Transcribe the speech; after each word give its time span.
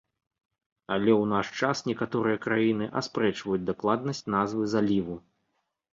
Але 0.93 1.11
ў 1.17 1.25
наш 1.33 1.47
час 1.67 1.83
некаторыя 1.89 2.41
краіны 2.45 2.85
аспрэчваюць 3.03 3.63
дакладнасць 3.69 4.27
назвы 4.37 4.63
заліву. 4.77 5.15